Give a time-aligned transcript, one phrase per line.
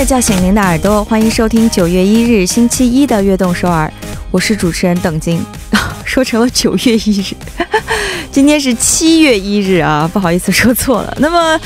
[0.00, 3.86] 乐叫醒您的耳朵，欢迎收听九月一日星期一的《悦动首尔》，
[4.30, 5.44] 我是主持人邓晶。
[6.06, 7.36] 说成了九月一日，
[8.32, 11.14] 今天是七月一日啊，不好意思说错了。
[11.20, 11.60] 那么，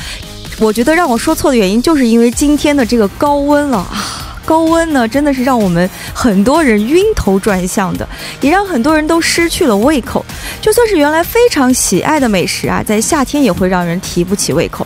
[0.59, 4.35] 我觉得让我说错的原因，就是因为今天的这个高温了啊。
[4.43, 8.05] 高温呢，真的是让我们很多人晕头转向的，
[8.41, 10.25] 也让很多人都失去了胃口。
[10.59, 14.85] 就算是原来非常喜爱的美食啊，在夏天也会让人提不起胃口。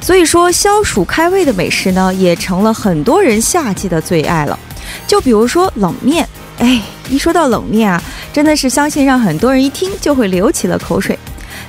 [0.00, 4.58] 所以说，消暑开胃的美食呢，也成了很多人夏季的最爱了。
[5.06, 6.28] 就比如说冷面，
[6.58, 11.18] 哎，一说到冷面啊，真的是相信让很多人一听就会流起了口水。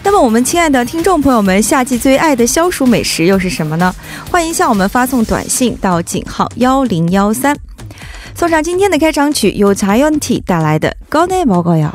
[0.02, 3.94] 那么，我们亲爱的听众朋友们，夏季最爱的消暑美食又是什么呢？
[4.30, 7.56] 欢迎向我们发送短信到井号幺零幺三，
[8.36, 11.88] 送上今天的开场曲，由茶园 T 带来的《高内毛膏药》。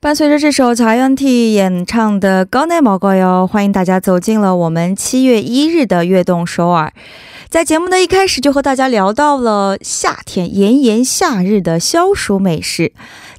[0.00, 6.92] 伴随着这首曹元替演唱的《高内毛膏哟》，欢迎大家走进了我们七月一日的悦动首尔。
[7.48, 12.92] 在节目的一开始就和大家聊到了夏天炎炎夏日的消暑美食。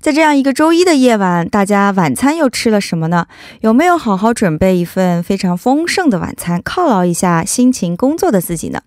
[0.04, 3.26] 在这样一个周一的夜晚，大家晚餐又吃了什么呢？
[3.62, 8.82] 有没有好好准备一份非常丰盛的晚餐，犒劳一下辛勤工作的自己呢？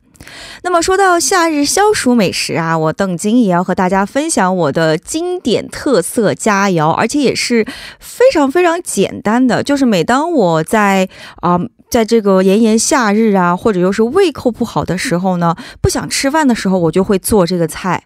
[0.63, 7.67] 那么说到夏日消暑美食啊，我邓晶也要和大家分享我的经典特色佳肴，而且也是
[8.01, 9.63] 非常非常简单的。
[9.63, 11.59] 就是每当我在啊，
[11.91, 18.05] 在这个炎炎夏日啊，或者又是胃口不好的时候呢，不想吃饭的时候，我就会做这个菜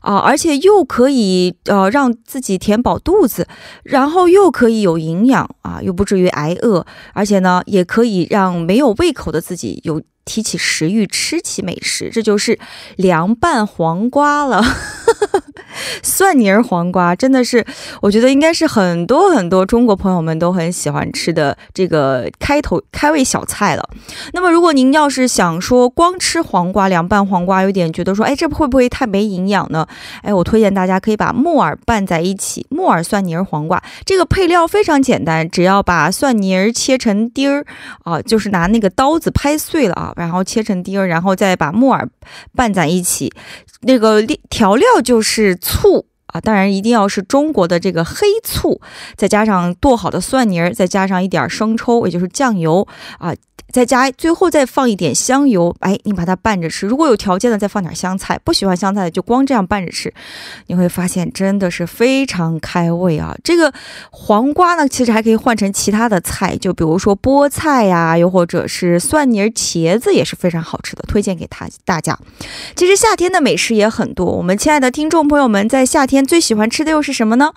[0.00, 3.46] 啊，而且又可以呃让自己填饱肚子，
[3.82, 10.00] 然后又可以有营养啊，又不至于挨饿，而且呢，也可以让没有胃口的自己有。
[10.28, 12.58] 提起食欲，吃起美食，这就是
[12.96, 14.62] 凉拌黄瓜了。
[16.02, 17.64] 蒜泥儿黄瓜真的是，
[18.00, 23.88] 我觉得应该是很多很多中国朋友们都很喜欢吃的这个开头开胃小菜了。
[24.32, 29.86] 那么，如果您要是想说光吃黄瓜凉拌黄瓜，有点觉得说，哎，这会不会太没营养呢？
[30.22, 37.64] 哎，我推荐大家可以把木耳拌在一起，木耳蒜泥儿黄瓜这个配料非常简单，只要把蒜泥儿切成丁儿
[38.04, 42.08] 啊，就是拿那个刀子拍碎了啊，然后切成丁儿，然后再把木耳
[42.54, 43.32] 拌在一起，
[43.82, 46.06] 那个调料就是醋。
[46.32, 48.80] 啊，当然一定要是中国的这个黑醋，
[49.16, 52.86] 再加上剁好的蒜泥儿，再加上一点生抽，也就是酱油
[53.18, 53.34] 啊。
[53.70, 56.86] 再加最后再放一点香油，哎，你把它拌着吃。
[56.86, 60.10] 如果有条件的，再放点香菜；不喜欢香菜的，就光这样拌着吃。
[60.68, 63.36] 你会发现真的是非常开胃啊！
[63.44, 63.70] 这个
[64.10, 72.18] 黄瓜呢，其实还可以换成其他的菜，就比如说菠菜呀，又或者是蒜泥茄子，也是非常好吃的，推荐给他大家。
[72.74, 77.52] 其实夏天的美食也很多，我们亲爱的听众朋友们，在夏天最喜欢吃的又是什么呢？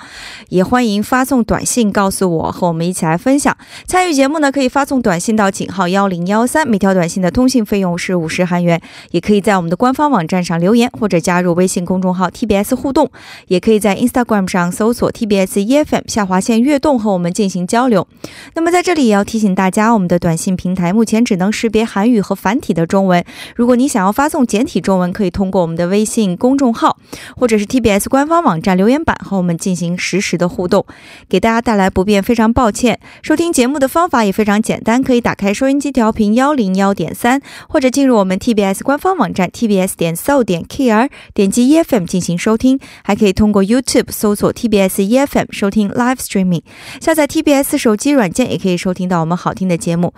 [0.49, 3.55] 也欢迎发送短信告诉我，和我们一起来分享。
[3.88, 6.01] 参与节目呢，可以发送短信到井号幺。
[6.01, 8.81] 幺零幺三，每条短信的通信费用是五十韩元。
[9.11, 13.11] 也可以在我们的官方网站上留言，或者加入微信公众号 TBS 互动。
[13.50, 18.07] 也可以在 Instagram 上搜索 TBS EFM 下划线悦动和我们进行交流。
[18.55, 23.23] 那么在这里也要提醒大家，我们的短信平台目前只能识别韩语和繁体的中文。
[23.55, 26.97] 如果你想要发送简体中文，可以通过我们的微信公众号
[27.38, 30.85] 或者是 TBS 官方网网站留言板和我们进行实时的互动。
[31.29, 33.00] 给大家带来不便，非常抱歉。
[33.22, 35.91] 收听节目的方法也非常简单，可以打开收音机。
[35.91, 46.16] 调频幺零幺点三，或者进入我们 TBS 官方网站 tbs 点 so 点 kr，点击 EFM 进行收听，还可以通过 YouTube 搜索 TBS EFM 收听 Live
[46.16, 46.63] Streaming，
[47.01, 50.13] 下载 TBS 手机软件也可以收听到我们好听的节目，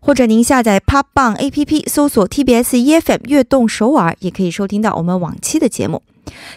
[0.00, 6.02] 或者您下载 Pop Bang APP 搜索 TBS EFM 悦动首尔，也可以收听到我们往期的节目。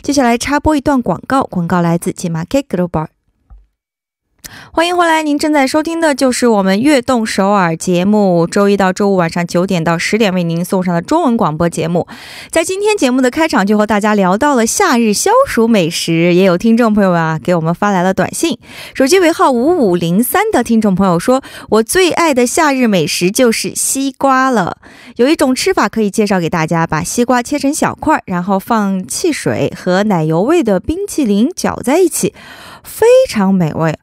[0.01, 3.07] 接下来插播一段广告，广告来自 Market Global。
[4.71, 12.07] 欢迎回来，您正在收听的就是我们悦动首尔节目，周一到周五晚上九点到十点为您送上的中文广播节目。
[12.49, 18.57] 在今天节目的开场，就和大家聊到了夏日消暑美食，也有听众朋友们啊给我们发来了短信，
[18.93, 24.77] 手机尾号五五零三的听众朋友说：“我最爱的夏日美食就是西瓜了。
[25.17, 32.33] 有一种吃法可以介绍给大家，把西瓜切成小块，然后放汽水和奶油味的冰淇淋搅在一起，
[32.83, 33.97] 非常美味。”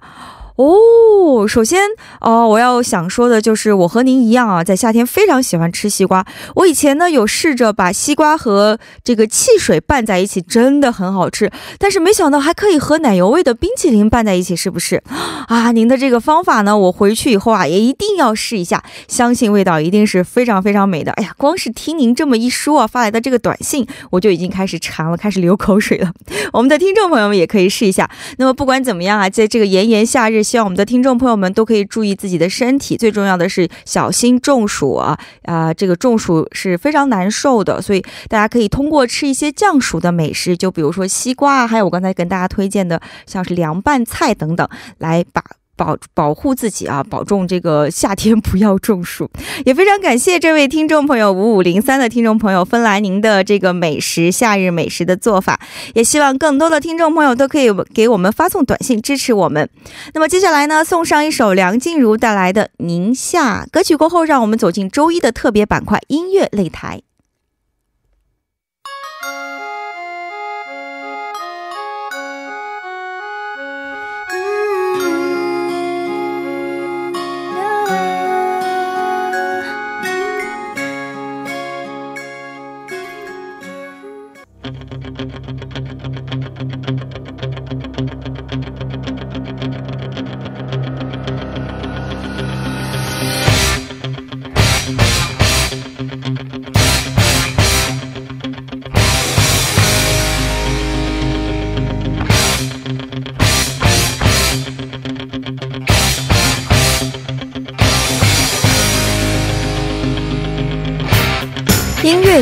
[0.56, 1.82] 哦，首先，
[2.20, 6.24] 哦，我要想说的就是，我和您一样啊，在夏天非常喜欢吃西瓜。
[6.54, 11.50] 我以前呢有试着把西瓜和这个汽水拌在一起，真的很好吃。
[11.78, 15.02] 但是没想到还可以和奶油味的冰淇淋拌在一起，是不是？
[15.48, 21.12] 啊，您的这个方法呢，我回去以后啊也一定要试一下，相信味道一定是非常非常美的。
[21.12, 26.10] 哎呀，光是听您这么一说啊，发来的这个短信，我就已经开始馋了，开始流口水了。
[26.54, 28.10] 我们的听众朋友们也可以试一下。
[28.38, 30.45] 那么不管怎么样啊，在这个炎炎夏日。
[30.46, 35.18] 希望我们的听众朋友们都可以注意自己的身体，最重要的是小心中暑啊！
[35.42, 45.42] 啊，这个中暑是非常难受的，所以大家可以通过吃一些降暑的美食，就比如说西瓜，还有我刚才跟大家推荐的像是凉拌菜等等，来把。
[45.76, 49.30] 保保护自己啊，保重这个夏天不要中暑。
[49.64, 55.60] 也非常感谢这位听众朋友五五零三的听众朋友芬兰您的这个美食夏日美食的做法，
[55.94, 59.68] 也希望更多的听众朋友都可以给我们发送短信支持我们。
[60.14, 67.05] 那么接下来呢，送上一首梁静茹带来的《宁夏》歌曲过后，让我们走进周一的特别板块音乐擂台。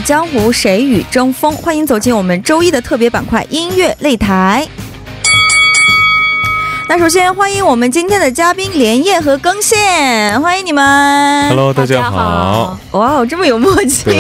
[0.04, 1.50] 江湖谁与争锋？
[1.56, 4.68] 欢迎走进我们周一的特别板块音乐擂台。
[6.86, 11.48] 那首先欢迎我们今天的嘉宾连夜和更线，欢迎你们。
[11.48, 12.78] Hello，大家好。
[12.90, 14.10] 哇哦，这么有默契。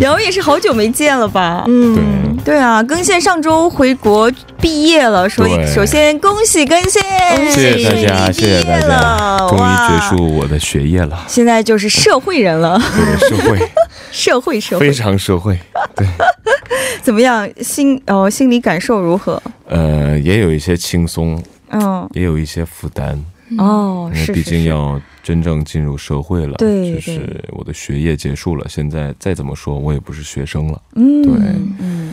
[0.00, 1.64] 两位 也是好久没见了吧？
[1.68, 4.30] 嗯，对啊，更线上周回国
[4.60, 7.02] 毕业了，所以首先恭喜更线，
[7.50, 13.70] 谢谢大家，谢谢大家，终于结束我的学业了，现在就是社会人了，对，社会，
[14.12, 15.58] 社会，社会，非常社会，
[15.96, 16.06] 对，
[17.02, 17.48] 怎么样？
[17.62, 19.42] 心哦，心理感受如何？
[19.68, 23.18] 呃，也有一些轻松，嗯，也有一些负担，
[23.56, 25.00] 哦，因为毕竟要。
[25.24, 28.66] 真正进入社会了，对，就是我的学业结束了。
[28.68, 30.78] 现在再怎么说，我也不是学生了。
[30.96, 31.32] 嗯，对，
[31.78, 32.12] 嗯，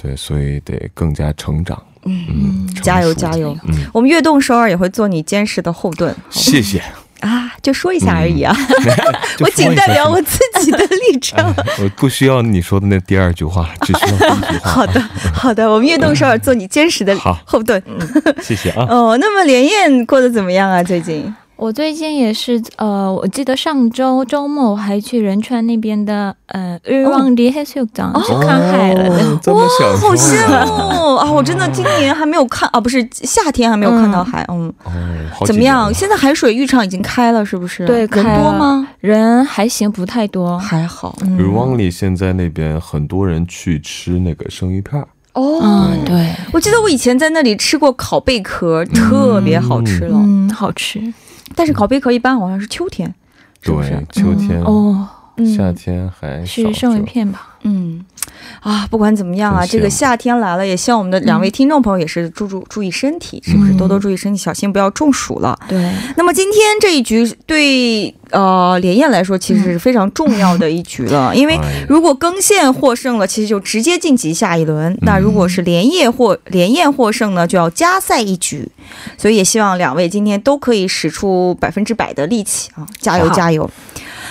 [0.00, 1.80] 对，所以得更加成长。
[2.04, 3.54] 嗯，加油加油！
[3.68, 6.14] 嗯，我们悦动首尔也会做你坚实的后盾。
[6.30, 6.82] 谢谢
[7.20, 8.56] 啊，就说一下而已啊。
[9.40, 11.54] 我仅代表我自己的立 场。
[11.78, 14.70] 我不需要你说的那第二句话，只需要第一句话。
[14.70, 15.00] 好的，
[15.34, 17.14] 好的，我们悦动首尔做你坚实的
[17.44, 17.82] 后盾。
[18.40, 18.86] 谢谢啊。
[18.88, 20.82] 哦，那么连燕过得怎么样啊？
[20.82, 21.30] 最近？
[21.60, 29.10] 我最近也是，呃，我记得上周周末我还去仁川那边的，呃，日望里海水浴场去看海了。
[29.52, 29.62] 哇，
[30.00, 31.30] 好羡慕 啊！
[31.30, 34.72] 我真的今年还没有看，啊，不是夏天还没有看到海，嗯。
[34.84, 34.90] 哦。
[35.44, 35.92] 怎么样？
[35.92, 37.84] 现在海水浴场已经开了，是不是？
[37.84, 38.88] 对，人多吗？
[39.00, 41.14] 人还行，不太多，还好。
[41.36, 44.98] 日望里现在那边很多人去吃那个生鱼片。
[45.34, 51.12] 哦，对，我记得我以前在那里吃过烤贝壳，特别好吃了，嗯，好吃。
[51.54, 53.14] 但是烤贝壳一般好像是秋天，
[53.62, 58.04] 对，秋天哦，夏天还是剩一片吧，嗯。
[58.60, 65.58] 啊，不管怎么样啊，这个夏天来了，也希望我们的两位听众朋友也是注注注意身体，是不是多多注意身体，小心不要中暑了。
[65.68, 65.92] 对。
[66.16, 71.58] 那么今天这一局对呃连燕来说，其实是非常重要的一局了，因为
[71.88, 78.68] 如果更线获胜了，其实就直接晋级下一轮；那如果是连夜或连夜获胜呢，就要加赛一局。
[79.16, 83.70] 所以也希望两位今天都可以使出百分之百的力气啊，加油加油！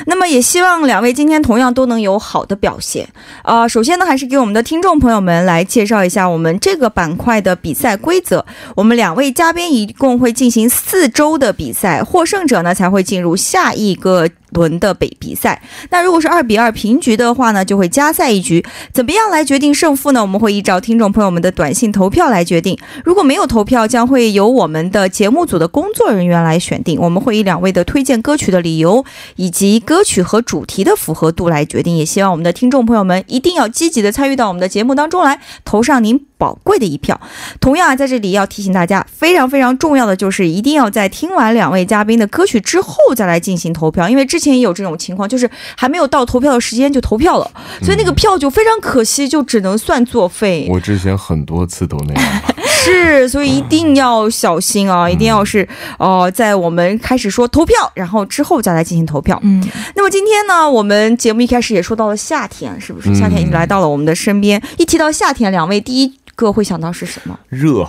[0.05, 3.07] 那么也希望两位今天同样都能有好的表现
[3.43, 3.67] 啊！
[3.67, 8.45] 首先呢，还是给我们的听众朋友们来介绍一下我们这个板块的比赛规则。
[8.75, 14.27] 我们两位嘉宾一共会进行四周的比赛，获胜者呢才会进入下一个。
[14.51, 18.63] 轮的比比赛，那如果是二比二平局的话呢，就会加赛一局。
[18.91, 20.21] 怎么样来决定胜负呢？
[20.21, 22.77] 我们会依照听众朋友们的短信投票来决定。
[23.03, 26.99] 如果没有投票，将会由我们的节目组的工作人员来选定。
[26.99, 29.03] 我们会以两位的推荐歌曲的理由
[29.35, 31.97] 以及歌曲和主题的符合度来决定。
[31.97, 36.28] 也希望我们的听众朋友们一定要积极的参与到我们的节目当中来，投上您。
[36.39, 37.19] 宝贵的一票。
[37.61, 47.51] 同样啊，在这里要提醒大家，非常非常重要的就是，一定要在听完两位嘉宾的歌曲之后再来进行投票，因为之前也有这种情况，就是还没有到投票的时间就投票了，
[47.83, 50.67] 所以那个票就非常可惜，就只能算作废。
[50.71, 52.41] 我之前很多次都那样。
[52.81, 55.09] 是，所以一定要小心啊！
[55.09, 55.67] 一定要是
[55.97, 59.37] 哦，在我们开始说投票，然后之后再来进行投票。
[59.43, 59.61] 嗯，
[59.95, 63.13] 那么今天呢，我们节目一开始也说到了夏天，是不是？
[63.13, 64.61] 夏天已经来到了我们的身边。
[64.77, 66.13] 一提到夏天，两位第一
[66.45, 67.37] 个会想到是什么？
[67.49, 67.87] 热，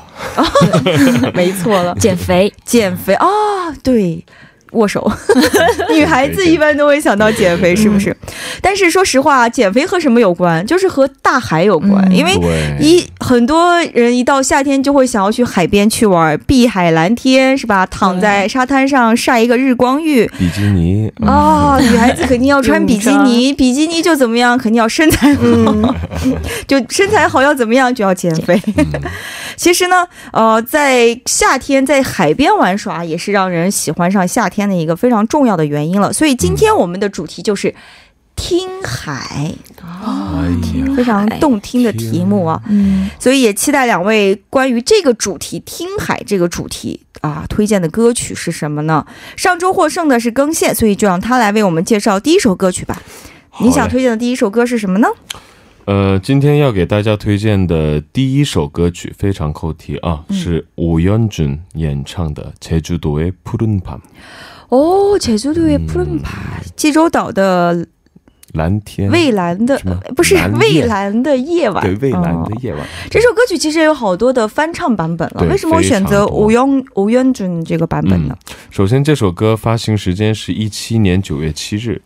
[1.35, 3.27] 没错了，减肥，减肥啊，
[3.83, 4.25] 对。
[4.73, 5.11] 握手，
[5.93, 8.17] 女孩子一般都会想到减肥，是不是？
[8.61, 10.65] 但是说实话，减肥和什么有关？
[10.67, 11.91] 就是和大海有关。
[12.11, 12.33] 因为
[12.81, 17.87] 一很多人一到夏天就会想要去海边去玩，碧海蓝天，是吧？
[17.87, 20.31] 躺在沙滩上晒一个日光浴。
[20.39, 24.57] 比基尼啊，女孩子肯定要穿比基尼， 比基尼就怎么样？
[24.57, 25.95] 肯定要身材好，
[26.67, 27.95] 就身材好要怎么样？
[27.95, 28.61] 就要减肥。
[29.61, 34.71] 其实呢，呃，在夏天在海边玩耍也是让人喜欢上夏天。
[34.71, 37.75] 的一个非常重要的原因了，所以今天我们的主题就是
[38.37, 39.53] 听海
[39.83, 40.45] 啊，
[40.95, 49.05] 非常动听的题目啊，嗯，所以也期待两位关于这个主题听海这个主题啊推荐的歌曲是什么呢？
[49.37, 53.03] 上周获胜的是更线，所以就让他来为我们介绍第一首歌曲吧。
[53.61, 55.09] 你想推荐的第一首歌是什么呢？
[55.86, 61.44] 呃，今天要给大家推荐的第一首歌曲非常扣题啊，是吴彦祖
[61.76, 64.02] 演唱的《제주도의푸른 밤》。
[64.70, 66.34] 哦，제주도의푸른 밤，
[66.76, 67.86] 济州岛的
[68.54, 69.80] 蓝天，蔚蓝的
[70.16, 72.84] 不是蔚蓝的夜晚，对，蔚蓝的夜晚。
[73.12, 78.36] 这首歌曲其实有好多的翻唱版本了，为什么选择吴永吴彦祖这个版本呢？
[78.72, 82.02] 首先，这首歌发行时间是一七年九月七日。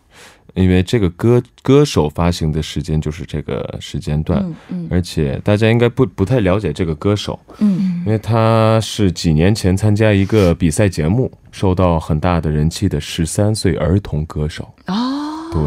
[0.55, 4.43] 因为这个歌歌手发行的时间就是这个时间段，
[4.89, 14.73] 而且大家应该不不太了解这个歌手，嗯，因为他是几年前参加一个比赛节目，受到很大的人气的十三岁儿童歌手。
[14.87, 15.61] 哦，对，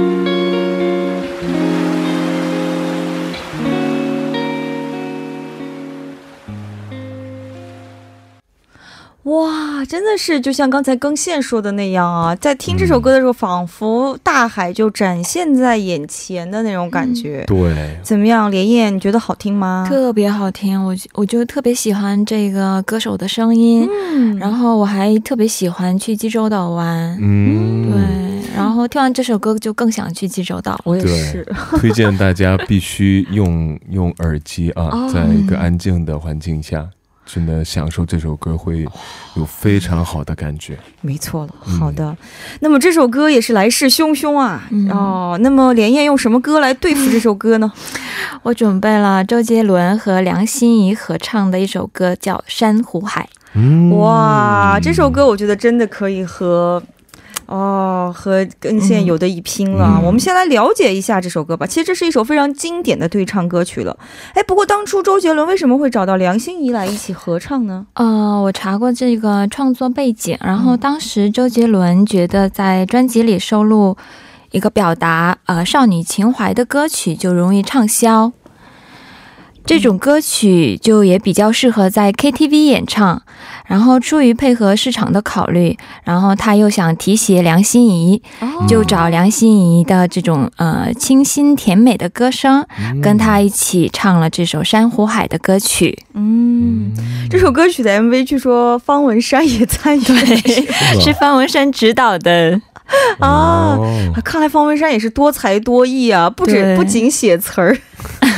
[9.28, 17.44] 哇，真的是就像刚才更线说的那样啊，在听这首歌的时候，仿佛大海就展现在眼前的那种感觉。
[17.46, 19.86] 对，怎么样，连夜你觉得好听吗？
[19.90, 23.86] 特别好听，我我就特别喜欢这个歌手的声音。
[24.14, 27.18] 嗯，然后我还特别喜欢去济州岛玩。
[27.22, 30.80] 嗯，对，然后听完这首歌就更想去济州岛。
[30.86, 31.46] 我也是，
[31.78, 36.88] 推荐大家必须用用耳机啊，在一个安静的环境下。
[37.28, 38.88] 真的享受这首歌会
[39.36, 41.54] 有非常好的感觉，没错了。
[41.60, 42.16] 好的，
[42.62, 44.68] 那么这首歌也是来势汹汹啊！
[44.90, 47.72] 哦，那么连夜用什么歌来对付这首歌呢？
[48.44, 53.28] 我准备了周杰伦和梁心颐合唱的一首歌，叫《珊瑚海》。
[53.96, 56.82] 哇，这首歌我觉得真的可以和。
[57.48, 60.00] 哦，和更线有的一拼了。
[60.04, 61.66] 我们先来了解一下这首歌吧。
[61.66, 63.98] 其实这是一首非常经典的对唱歌曲了。
[64.34, 67.88] 哎，不过当初周杰伦为什么会找到梁心颐来一起合唱呢？
[67.94, 73.98] 呃，我查过这个创作背景，然后当时周杰伦觉得在专辑里收录
[74.52, 78.32] 一个表达呃少女情怀的歌曲就容易畅销。
[79.68, 83.22] 这种歌曲就也比较适合在 KTV 演唱。
[83.68, 88.22] 然后出于配合市场的考虑，然后他又想提携梁心颐，
[88.66, 92.66] 就找梁心颐的这种呃清新甜美的歌声，
[93.04, 96.00] 跟他一起唱了这首《珊瑚海》的歌曲。
[96.14, 96.94] 嗯，
[97.30, 100.02] 这首歌曲的 MV 据说方文山也参与，
[101.02, 102.62] 是方文山指导的。
[103.20, 103.78] 啊，
[104.24, 107.78] 看来方文山也是多才多艺啊，不止不仅写词儿，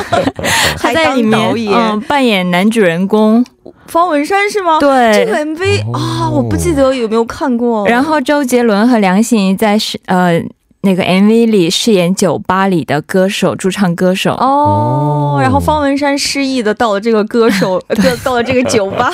[0.77, 3.45] 还在里面扮演男主人公。
[3.87, 4.79] 方文山是吗？
[4.79, 7.87] 对，这个 MV 啊，我不记得有没有看过。
[7.87, 10.39] 然后周杰伦和梁心颐在是呃
[10.81, 14.33] 那个 MV 里饰演酒吧里的歌手，驻唱歌手。
[14.33, 19.11] 哦，然后方文山失忆的到了这个歌手， 到到了这个酒吧。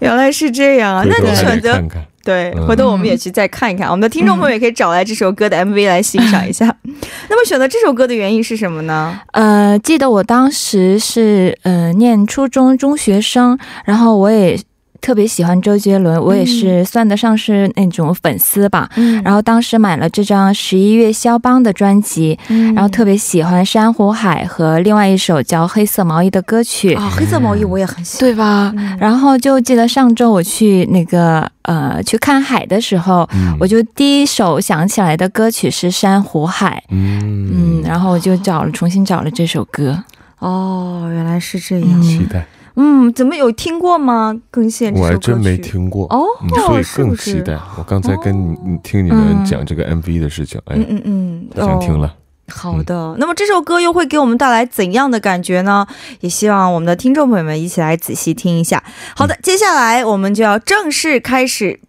[0.00, 1.82] 原来是这样啊，那你选择。
[2.26, 6.66] 对，回头我们也去再看一看，我们的听众朋友也可以找来这首歌的 MV 来欣赏一下。
[7.30, 9.18] 那么选择这首歌的原因是什么呢？
[9.32, 14.58] 呃，记得我当时是呃念初中中学生，然后我也。
[15.00, 18.88] 特别喜欢周杰伦，我也是算得上是那种粉丝吧。
[18.96, 22.38] 嗯，然后当时买了这张十一月肖邦的专辑，
[22.74, 26.94] 然后特别喜欢《珊瑚海》和另外一首叫《黑色毛衣》的歌曲。
[26.94, 28.72] 啊，黑色毛衣我也很喜欢，对吧？
[28.98, 33.28] 然后就记得上周我去那个呃去看海的时候，
[33.60, 36.82] 我就第一首想起来的歌曲是《珊瑚海》。
[36.90, 40.02] 嗯嗯，然后我就找了重新找了这首歌。
[40.38, 42.44] 哦，原来是这样，期待。
[42.76, 44.38] 嗯，怎么有听过吗？
[44.50, 46.24] 更新我还真没听过哦，
[46.66, 47.58] 所以更期待。
[47.78, 52.14] 我刚才跟你听你们讲这个 MV 的事情，哎，嗯嗯嗯，想听了。
[52.48, 55.86] 好的，那么这首歌又会给我们带来怎样的感觉呢？
[56.20, 58.82] 也希望我们的听众朋友们一起来仔细听一下。
[59.16, 61.80] 好的，接下来我们就要正式开始。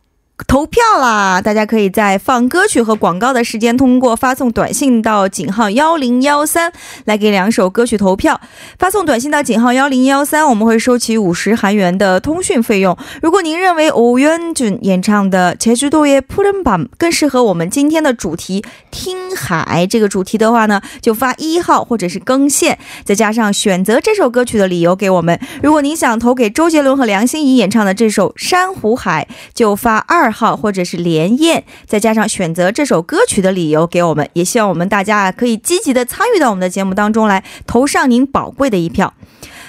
[0.49, 1.41] 投票啦！
[1.41, 6.73] 大家可以在放歌曲和广告的时间，通过发送短信到井号幺零幺三
[7.05, 8.41] 来给两首歌曲投票。
[8.77, 12.97] 发送短信到井号幺零幺三，我们会收取五十韩元的通讯费用。
[13.23, 25.39] 如果您认为欧元俊演唱的《제주도의푸른밤》更适合我们今天的主题“听海”这个主题的话呢，就发一号或者是更线，再加上选择这首歌曲的理由给我们。
[25.63, 30.26] 如果您想投给周杰伦和梁心颐演唱的这首《珊瑚海》，就发二。
[30.28, 39.14] 二号或者是连燕，再加上选择这首歌曲的理由给我们，也希望我们大家啊可以积极的参与到我们的节目当中来，投上您宝贵的一票。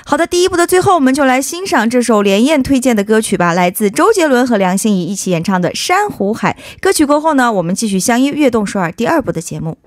[0.04, 6.56] 好的，第一步的最后，我们就来欣赏这首连燕推荐的歌曲吧，来自周杰伦和梁心颐一起演唱的《珊瑚海》。
[6.82, 9.78] 歌曲过后呢，我们继续相约悦动首尔第二部的节目。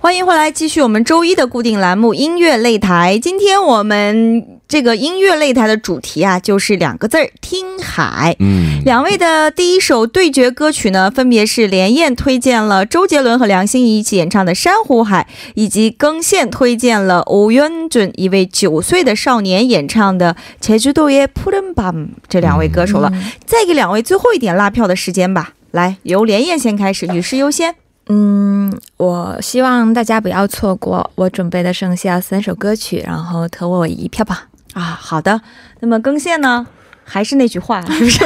[0.00, 3.18] 欢迎回来，继续我们周一的固定栏目音乐擂台。
[3.18, 8.36] 今天我们这个音乐擂台的主题啊，就是两个字儿：听海。
[8.38, 22.08] 嗯，两位的第一首对决歌曲呢，分别是连燕推荐了周杰伦和梁心颐一起演唱的《珊瑚海》，以及更线推荐了欧元准一位九岁的少年演唱的《제주도의푸른밤》。
[22.28, 23.10] 这两位歌手了，
[23.46, 25.54] 再给两位最后一点拉票的时间吧。
[25.70, 27.76] 来，由连燕先开始，女士优先。
[28.11, 34.47] 嗯，我希望大家不要错过我准备的剩下三首歌曲，然后投我一票吧。
[34.73, 35.39] 啊，好的。
[35.79, 36.65] 那么更线呢？
[37.03, 38.25] 还是那句话， 是不是？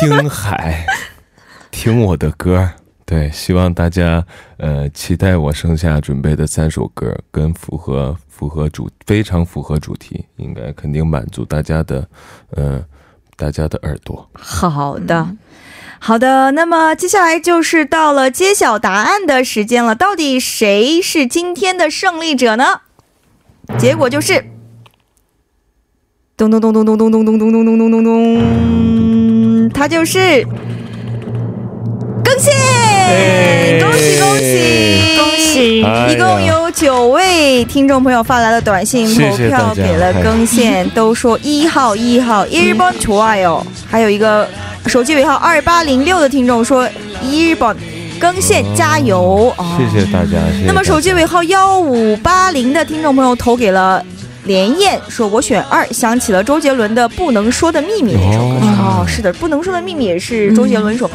[0.00, 0.86] 听海，
[1.70, 2.70] 听我的歌。
[3.04, 4.24] 对，希望大家
[4.58, 12.06] 呃期待我剩下准备的三首歌，跟符合符合主非常符合主题，应该肯定满足大家的
[12.50, 12.84] 呃
[13.36, 14.28] 大家的耳朵。
[14.34, 15.26] 好的。
[16.00, 19.94] 好的，那么接下来就是到了揭晓答案的时间了。
[19.94, 22.80] 到底谁是今天的胜利者呢？
[23.78, 24.46] 结果就是，
[26.36, 30.46] 咚咚咚咚咚咚咚咚咚咚咚咚咚咚，他就是
[32.24, 32.54] 更新，
[33.82, 35.80] 恭喜恭喜恭喜！
[36.12, 44.48] 一共有九位听众朋友发来了短信，投票给了更新，都说一号一号，everyone try 哦，还有一个。
[44.88, 46.88] 手机尾号二八零六的听众说
[47.30, 47.76] ：“日本
[48.18, 50.38] 更线加油！”谢谢大家。
[50.66, 54.02] 那么手机尾号幺五八零的听众朋友投给了
[54.48, 58.66] 连燕说：“我选二，想起了周杰伦的《不能说的秘密》那首歌曲。
[58.80, 61.08] 哦，是的，《不能说的秘密》也是周杰伦一首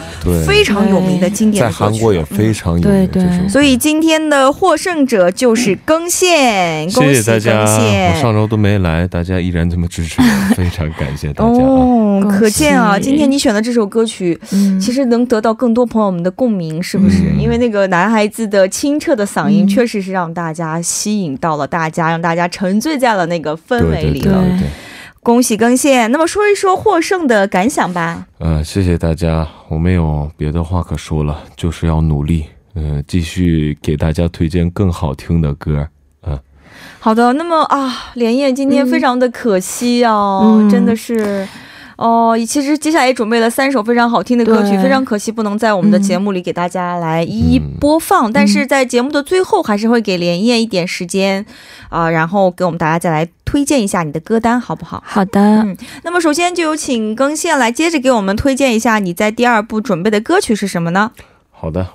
[0.45, 3.07] 非常有名的经典的歌曲，在韩国也非常有名。
[3.07, 7.63] 对对，所以今天的获胜者就是更宪，谢谢大家。
[7.63, 11.63] 我上周都没来，大家依然这么支持我， 非常感谢大家。
[11.63, 14.39] 哦，可见啊，今天你选的这首歌曲，
[14.79, 17.23] 其实能得到更多朋友们的共鸣，是不是？
[17.39, 24.43] 因为那个男孩子的清澈的嗓音，确实是让大家吸引到了大家，让大家沉醉在了那个氛围里了。
[25.21, 26.11] 恭喜更新！
[26.11, 28.27] 那么说一说获胜的感想吧。
[28.39, 35.87] 呃，谢谢大家，我没有别的话可说了，就是要努力，嗯，继续给大家推荐更好听的歌。
[36.27, 36.37] 嗯，
[36.99, 37.31] 好的。
[37.33, 41.47] 那么啊，连夜今天非常的可惜哦，真的是。
[42.03, 48.29] 哦，其实接下来也准备了三首非常好听的歌曲，非常可惜不能在我们的节目里给大家来一一播放。
[48.33, 51.45] 但是在节目的最后，还是会给连夜一点时间，
[51.87, 55.01] 啊，然后给我们大家再来推荐一下你的歌单，好不好？
[55.05, 55.39] 好的。
[55.39, 61.11] 嗯，那么首先就有请更线来接着给我们推荐一下你在第二部准备的歌曲是什么呢？
[61.51, 61.87] 好的，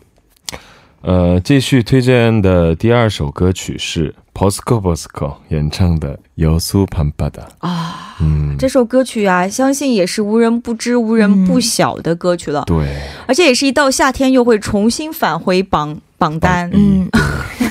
[1.03, 8.15] 呃，继续推荐的第二首歌曲是 Posco Posco 演唱的《游苏潘巴达》啊。
[8.21, 12.63] 嗯，这首歌曲啊，相信也是无人不知、无人不晓的歌曲了。
[12.65, 12.87] 对，
[13.27, 17.09] 而且也是一到夏天又会重新返回榜榜单，嗯，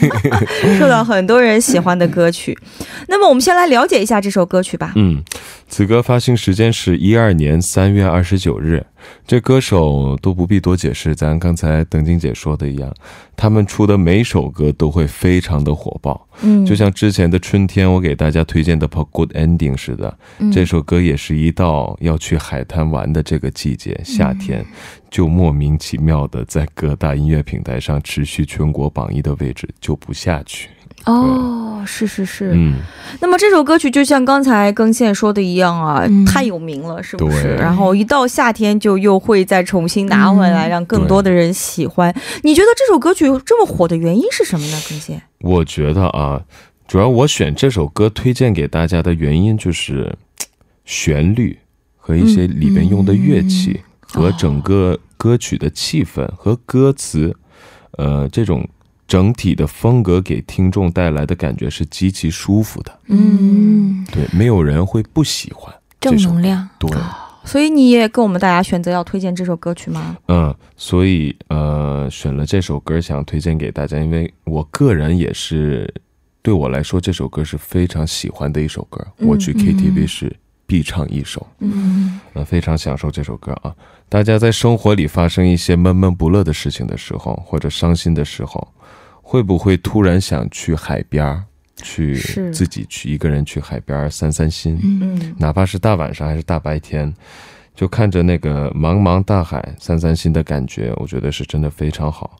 [0.77, 2.57] 受到很多人喜欢的歌曲。
[3.07, 4.91] 那么，我们先来了解一下这首歌曲吧。
[4.97, 5.23] 嗯，
[5.69, 8.85] 此歌发行时间是一二年三月二十九日。
[9.25, 12.93] 这歌手都不必多解释，咱刚才邓晶姐说的一样，
[13.35, 16.27] 他们出的每首歌都会非常的火爆。
[16.41, 20.17] 嗯，就像之前的春天，我给大家推荐的《For Good Ending》似的，
[20.51, 24.65] 这首歌也是一到要去海滩玩的这个季节，夏天，
[25.09, 30.69] 就莫名其妙的在各大音乐平台上持续全国榜一的位置，就不下去。
[31.05, 32.73] 哦，是是是，嗯，
[33.21, 37.55] 那么这首歌曲就像刚才更线说的一样啊，太有名了，是不是？
[37.55, 42.13] 然后一到夏天就又会再重新拿回来，让更多的人喜欢。
[42.43, 44.77] 你觉得这首歌曲这么火的原因是什么呢？
[44.89, 45.21] 更线？
[45.39, 46.41] 我觉得啊，
[46.85, 50.13] 主要我选这首歌推荐给大家的原因就是
[50.83, 51.57] 旋律
[51.95, 57.33] 和一些里边用的乐器和整个歌曲的气氛和歌词，
[57.91, 58.67] 呃，这种。
[59.07, 66.91] 整体的风格给听众带来的感觉是极其舒服的，嗯，对，没有人会不喜欢正能量，对，
[67.45, 70.17] 所以你也跟我们大家选择要推荐这首歌曲吗？
[70.27, 75.91] 嗯，所以呃，选了这首歌想推荐给大家，因为我个人也是
[76.41, 83.73] 对我来说这首歌是非常喜欢的一首歌，我去 KTV 是必唱一首，嗯，呃，非常享受这首歌啊。
[84.09, 88.67] 大家在生活里发生一些闷闷不乐的事情的时候，或者伤心的时候。
[89.29, 91.43] 会不会突然想去海边儿，
[91.75, 92.15] 去
[92.53, 94.79] 自己去一个人去海边散散心？
[94.81, 97.13] 嗯，哪怕是大晚上还是大白天，
[97.75, 102.39] 就看着那个茫茫大海散散心的感觉，我觉得是真的非常好。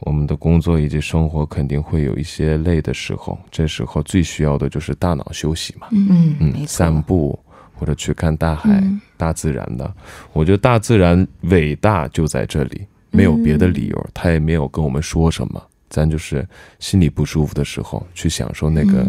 [0.00, 5.86] 我们的工作以及生活肯定会有一些累的时候，这时候最需要的就是大脑休息嘛。
[5.92, 7.38] 嗯嗯，散步
[7.72, 8.84] 或者去看大海、
[9.16, 9.90] 大自然的，
[10.34, 15.62] 我觉得大自然伟大就在这里，没有别的理由，他也没有跟我们说什么。
[15.90, 16.48] 咱就是
[16.78, 19.06] 心里不舒服的时候，去享受那个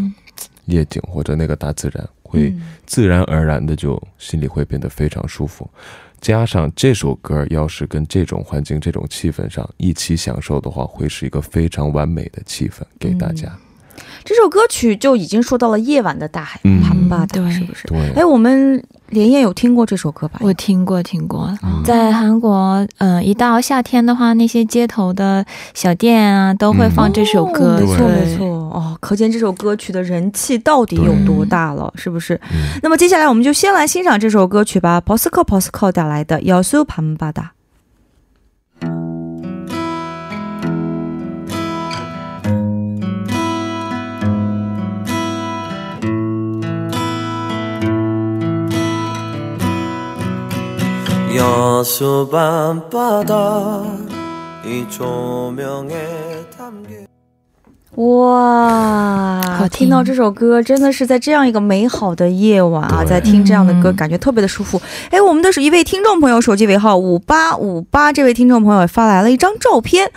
[0.65, 2.53] 夜景或者那个大自然，会
[2.85, 5.69] 自然而然的就心里会变得非常舒服。
[6.19, 13.57] 加上这首歌，要是跟这种环境、这种气氛上一起享受的话，会是一个非常完美的气氛给大家。
[14.23, 17.87] 这首歌曲就已经说到了夜晚的大海，潘巴达，是不是？
[18.15, 20.39] 哎，我们连夜有听过这首歌吧？
[20.41, 21.51] 我听过，听过。
[21.83, 27.79] 在韩国，嗯，一到夏天的话，那些街头的小店啊，都会放这首歌。
[27.79, 28.47] 没错，没错。
[28.71, 32.39] 哦，可见这首歌曲的人气到底有多大了，是不是？
[32.81, 35.01] 那么接下来我们就先来欣赏这首歌曲吧。
[35.01, 37.51] Posco Posco 打来的，要搜潘帕达。
[51.51, 53.83] 여수 밤바다
[54.63, 57.00] 이 조명에 담긴
[58.00, 59.40] 哇，
[59.72, 64.78] 听到这首歌真的是在这样一个美好的夜晚啊，在听这样的歌，感觉特别的舒服。
[65.10, 70.10] 哎，我们的是一位听众朋友，手机尾号五八五八，这位听众朋友发来了一张照片，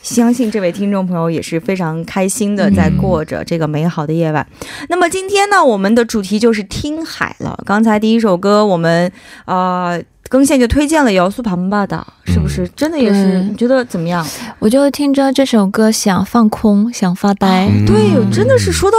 [0.00, 4.46] 相信这位听众朋友也是非常开心的，在过着这个美好的夜晚。
[4.88, 7.62] 那么今天呢，我们的主题就是听海了。
[7.66, 9.12] 刚才第一首歌，我们
[9.44, 9.98] 啊，
[10.30, 12.66] 更线就推荐了姚苏庞巴的，是不是？
[12.68, 13.42] 真的也是？
[13.42, 14.24] 你觉得怎么样？
[14.60, 17.68] 我就听着这首歌，想放空，想发呆。
[17.86, 18.96] 对，真的是说到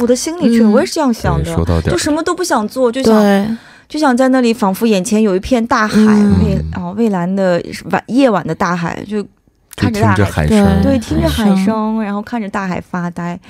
[0.00, 0.70] 我的心里去了。
[0.70, 7.60] 我也是这样想的，就什么都不想做，就想就想在那里，仿佛眼前有一片大海，蔚啊蔚蓝的
[7.90, 9.26] 晚夜晚的大海，就。
[9.74, 13.40] 看着大海声，对，听着海声，然后看着大海发呆，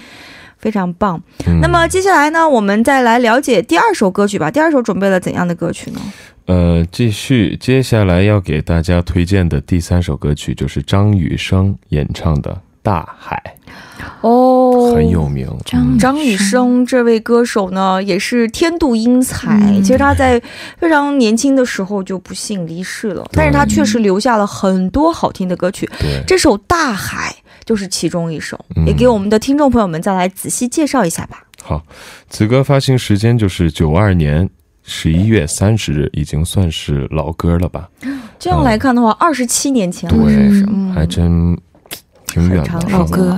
[0.57, 1.21] 非常棒。
[1.61, 4.49] 那么接下来呢，我们再来了解第二首歌曲吧。
[4.49, 6.01] 第二首准备了怎样的歌曲呢？
[6.47, 12.51] 呃，继续，接下来要给大家推荐的第三首歌曲就是张雨生演唱的
[12.83, 13.41] 《大海》。
[14.23, 15.49] 哦，很有名。
[15.65, 19.59] 张张雨生这位歌手呢，也是天妒英才。
[19.83, 20.41] 其实他在
[20.79, 25.89] 非常年轻的时候就不幸离世了，但是他确实留下了很多好听的歌曲。
[26.27, 31.45] 这首《大海》就是其中一首，也给我们的听众朋友们再来仔细介绍一下吧。
[31.63, 31.83] 好，
[32.29, 34.49] 此歌发行时间就是九二年
[34.85, 37.89] 十一月三十日，已经算是老歌了吧？
[38.39, 40.67] 这样来看的话，二十七年前了，是不是？
[40.93, 41.57] 还真
[42.27, 43.37] 挺远的老歌。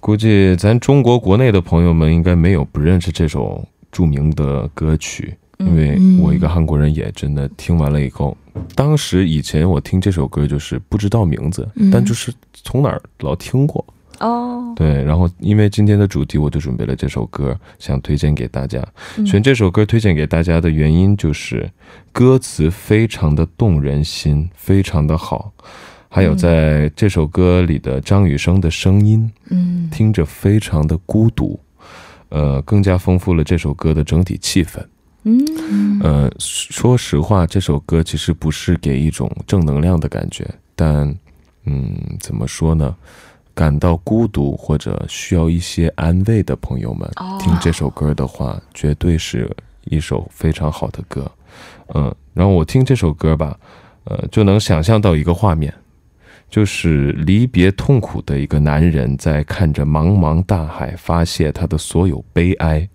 [0.00, 8.36] 估计咱中国国内的朋友们应该没有不认识这首著名的歌曲，因为我一个韩国人也真的听完了以后，
[8.74, 12.32] 当时以前我听这首歌就是不知道名字，但就是
[12.64, 13.84] 从哪儿老听过
[14.22, 14.72] 哦。
[14.74, 18.82] 对，然后因为今天的主题，我就准备了这首歌，想推荐给大家。
[19.26, 21.70] 选这首歌推荐给大家的原因就是
[22.10, 25.52] 歌词非常的动人心，非常的好。
[26.08, 31.58] 还有在这首歌里的张雨生的声音，嗯，听着非常的孤独，
[32.28, 34.78] 呃，更加丰富了这首歌的整体气氛。
[35.24, 41.08] 嗯，呃，说实话，这首歌其实不是给一种正能量的感觉，但，
[41.64, 42.94] 嗯，怎么说呢？
[43.54, 47.10] 感到孤独或者需要一些安慰的朋友们，
[47.40, 49.50] 听这首歌的话，绝对是
[49.84, 51.30] 一首非常好的歌。
[51.94, 53.58] 嗯，然后我听这首歌吧，
[54.04, 55.72] 呃，就能想象到一个画面。
[56.50, 62.86] 就是离别痛苦的一个男人，在看着茫茫大海发泄他的所有悲哀，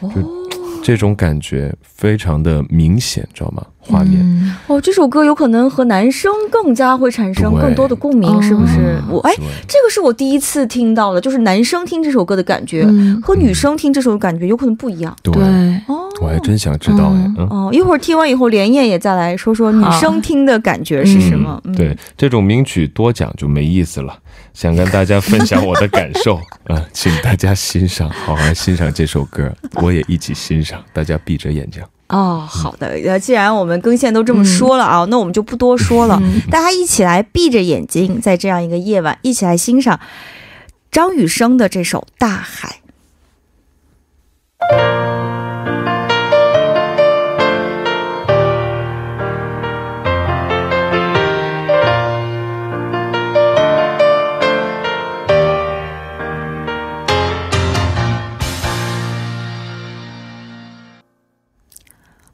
[0.00, 0.37] 就
[0.82, 3.64] 这种感觉非常的明显，知道吗？
[3.80, 4.22] 画面。
[4.66, 9.00] 哦，这首歌有可能和男生更加会产生更多的共鸣，是不是？
[9.10, 9.32] 我哎，
[9.66, 12.86] 这个是我第一次听到的，就是男生听这首歌的感觉
[13.22, 15.16] 和女生听这首感觉有可能不一样。
[15.22, 15.34] 对。
[15.86, 17.46] 哦，我还真想知道哎。
[17.50, 21.60] 哦，一会儿听完以后，连夜也再来说说女生听的感觉是什么。
[21.76, 24.18] 对，这种名曲多讲就没意思了，
[24.52, 29.52] 想跟大家分享我的感受啊， 请大家欣赏，好好欣赏这首歌，
[29.82, 31.82] 我也一起欣赏，大家闭着眼睛。
[32.08, 32.88] 哦，好的。
[33.06, 40.00] 呃，既然我们更线都这么说了啊，那我们就不多说了， 大家一起来闭着眼睛，在这样一个夜晚，一起来欣赏
[40.90, 42.76] 张雨生的这首《大海》。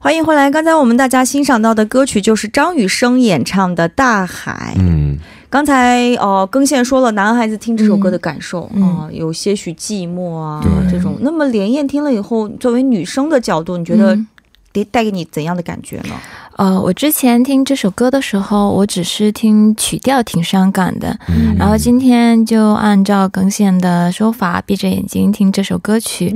[0.05, 0.51] 欢迎回来。
[0.51, 4.75] 刚才我们大家欣赏到的歌曲就是张雨生演唱的《大海》。
[4.79, 5.17] 嗯，
[5.49, 11.17] 刚才哦，更线说了男孩子听这首歌的感受啊，有些许寂寞啊这种。
[11.23, 14.15] 那么连燕听了以后，作为女生的角度，你觉得
[14.75, 16.15] 得带给你怎样的感觉呢？
[16.57, 21.19] 呃，我之前听这首歌的时候，我只是听曲调挺伤感的，
[21.59, 26.33] 然后今天就按照耿显的说法，闭着眼睛听这首歌曲，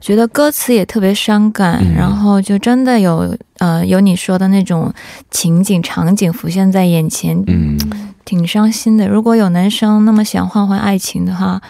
[0.00, 4.92] 觉得歌词也特别伤感，然后就真的有呃有你说的那种
[5.30, 7.76] 情景场景浮现在眼前，嗯，
[8.24, 9.08] 挺伤心的。
[9.08, 11.60] 如果有男生那么想换换爱情的话，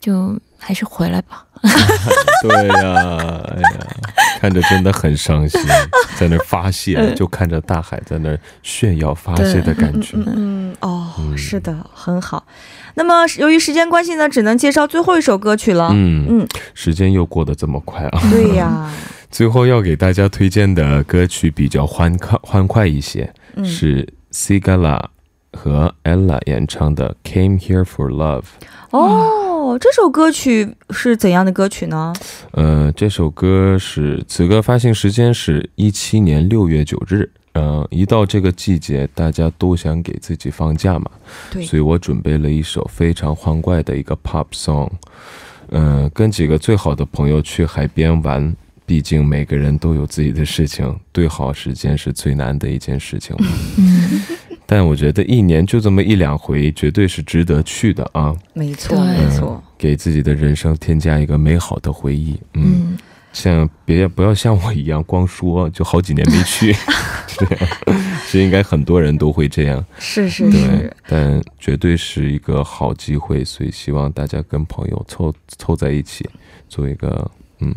[0.00, 1.44] 就还是回来吧。
[2.42, 3.70] 对呀，哎呀，
[4.44, 5.58] 看着真的很伤心，
[6.20, 10.18] 在那发泄，就看着大海在那炫耀发泄的感觉。
[10.26, 12.46] 嗯，哦，是的，很好。
[12.92, 15.88] 那么由于时间关系呢，只能介绍最后一首歌曲了。
[15.94, 18.20] 嗯嗯，时间又过得这么快啊。
[18.30, 18.92] 对呀，
[19.32, 23.32] 最后要给大家推荐的歌曲比较欢快欢快一些，
[23.64, 25.02] 是 Sigala
[25.54, 28.42] 和 Ella 演唱的《Came Here for Love》。
[28.90, 29.53] 哦。
[29.74, 32.12] 哦，这首歌曲是怎样的歌曲呢？
[32.52, 37.28] 呃，这首歌是此歌发行时间是一七年六月九日。
[37.54, 41.10] 嗯，一到这个季节，大家都想给自己放假嘛。
[41.50, 41.64] 对。
[41.64, 44.88] 所以我准备了一首非常欢快的一个 pop song。
[45.70, 48.54] 嗯，跟几个最好的朋友去海边玩。
[48.86, 53.34] 毕竟每个人都有自己的事情，对好时间是最难的一件事情。
[53.78, 54.20] 嗯，
[54.66, 58.36] 但我觉得一年就这么一两回，绝对是值得去的啊。
[58.52, 62.38] 没错，没错，给自己的人生添加一个美好的回忆。
[62.54, 62.96] 嗯，
[63.32, 66.74] 像别不要像我一样光说，就好几年没去。
[68.30, 69.84] 这应该很多人都会这样。
[69.98, 76.28] 是是是，但绝对是一个好机会，所以希望大家跟朋友凑凑在一起，
[76.68, 77.74] 做一个嗯。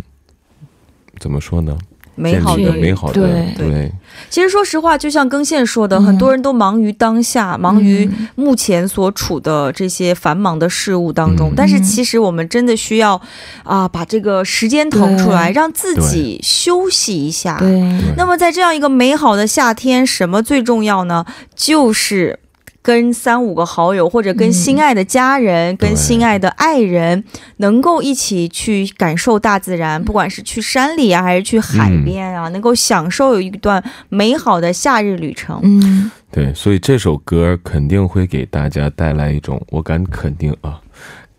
[1.19, 1.75] 怎么说呢？
[2.17, 3.91] 美好的，美好的，对对。
[4.29, 11.53] 其实说实话，就像更线说的，很多人都忙于当下，忙于目前所处的这些繁忙的事物当中。
[11.55, 13.21] 但是，其实我们真的需要
[13.63, 17.57] 啊，把这个时间腾出来，让自己休息一下。
[17.59, 17.79] 对。
[18.17, 21.25] 那么，在这样一个美好的夏天，什么最重要呢？
[21.55, 22.39] 就是。
[22.87, 27.21] 跟三五个好友，或者跟心爱的家人、跟心爱的爱人，
[27.57, 35.59] 能够一起去感受大自然，不管是去山里啊，还是去海边啊，能够享受有一段美好的夏日旅程。
[35.63, 40.79] 嗯，对，所以这首歌肯定会给大家带来一种，我敢肯定啊，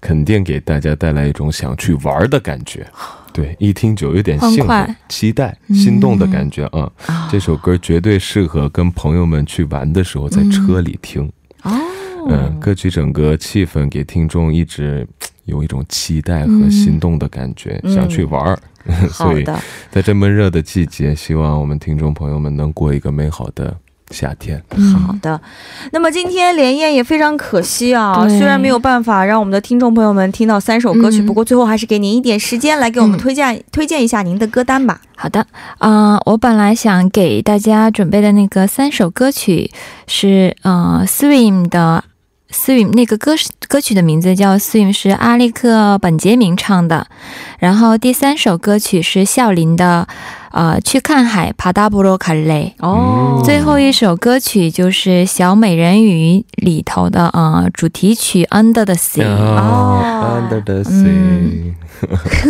[0.03, 2.87] 肯定给大家带来一种想去玩的感觉。
[3.33, 6.91] 对，一听就有点兴奋、期待、心动的感觉啊！
[7.31, 11.31] 这首歌绝对适合跟朋友们去玩的时候在车里听。
[11.69, 15.07] 哦，嗯，歌曲整个气氛给听众一直
[15.45, 18.59] 有一种期待和心动的感觉，想去玩儿。
[19.13, 19.45] 所以，
[19.91, 23.77] 在这闷热的季节，希望我们听众朋友们能过一个美好的。
[24.11, 24.63] 夏天，
[25.07, 25.41] 好的。
[25.93, 35.01] 那么今天连燕也非常可惜啊，虽然没有办法让我们的听众朋友们听到三首歌曲，不过最后还是给您一点时间来给我们推荐推荐一下您的歌单吧。
[35.15, 35.47] 好的，
[35.79, 39.71] 啊，我本来想给大家准备的那个三首歌曲
[40.07, 42.05] 是呃，Swim 的
[42.51, 43.33] Swim 那个歌
[43.69, 47.09] 歌曲的名字叫 Swim，是阿力克本杰明唱的。
[47.59, 50.09] 然后第三首歌曲是笑林的。
[50.51, 52.75] 呃，去看海，帕达布罗卡雷。
[52.79, 59.23] 哦，最后一首歌曲就是《小美人鱼》里头的呃主题曲《Under the Sea》。
[59.27, 61.75] 哦，Under the Sea。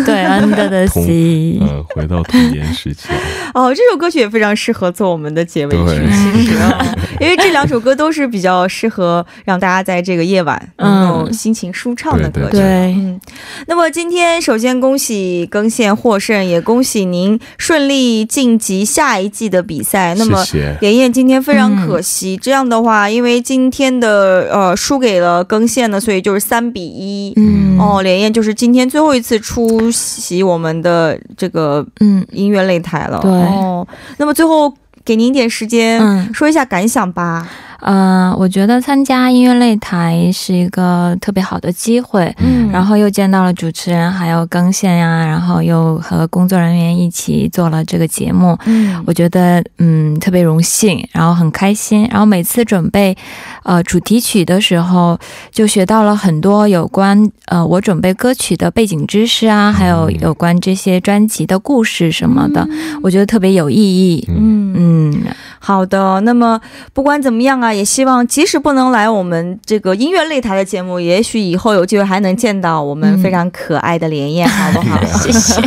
[0.04, 1.60] 对， Under the Sea。
[1.60, 3.08] 呃，回到童年时期。
[3.54, 6.58] 哦，这首歌曲也非常适合做我们的结尾曲，其实，
[7.18, 12.58] 因为这两首歌都是比较适合让大家在这个夜晚嗯心情舒畅的歌曲。
[12.58, 13.18] 对，嗯。
[13.66, 17.87] 那么今天首先恭喜更线获胜，也恭喜您顺。
[17.88, 20.44] 力晋级下一季的比赛，那么
[20.80, 22.36] 连燕今天非常可惜。
[22.36, 27.32] 这样的话，因为今天的呃输给了更线呢，所以就是三比一。
[27.36, 33.18] 嗯，哦，连燕就是今天最后一次出席我们的这个嗯音乐擂台了。
[33.22, 33.86] 对，哦，
[34.18, 34.72] 那么最后
[35.04, 37.48] 给您一点时间说一下感想吧。
[37.80, 53.16] 嗯，我觉得参加音乐擂台是一个特别好的机会，嗯，然后又见到了主持人，还有更线呀，然后又和工作人员一起做了这个节目，嗯，我觉得嗯特别荣幸，然后很开心，然后每次准备
[53.62, 55.18] 呃主题曲的时候，
[55.52, 62.66] 就学到了很多有关呃我准备歌曲的背景知识啊，还有有关这些专辑的故事什么的，
[63.02, 64.74] 我觉得特别有意义，嗯。
[64.76, 65.22] 嗯。
[65.68, 66.58] 好的，那么
[66.94, 74.98] 不管怎么样啊，也希望即使不能来我们这个音乐擂台的节目，也许以后有机会还能见到我们非常可爱的连燕，好不好？
[75.20, 75.60] 谢谢，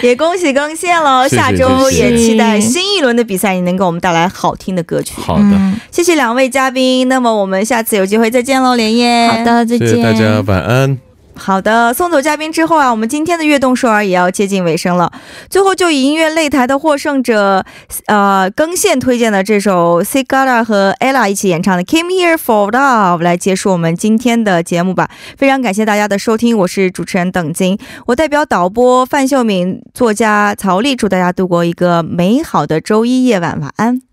[0.02, 5.12] 也恭喜更新喽，下周也期待新一轮的比赛，你能给我们带来好听的歌曲。
[5.20, 9.28] 好的，谢谢两位嘉宾，那么我们下次有机会再见喽，连燕。
[9.28, 11.11] 好的，再见，大家晚安。
[11.34, 15.10] 好的，送走嘉宾之后啊，我们今天的悦动首尔也要接近尾声了。
[15.48, 17.64] 最后就以音乐擂台的获胜者，
[18.06, 25.10] 呃，更线推荐的这首 Sigara 和 Ella 一起演唱的 Came Here for Love 来结束我们今天的节目吧。
[25.36, 34.11] 非常感谢大家的收听，我是主持人等金，我代表导播范秀敏、作家曹丽，祝大家度过一个美好的周一夜晚，晚安。